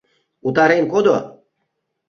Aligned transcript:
Утарен 0.47 0.83
кодо. 0.91 1.17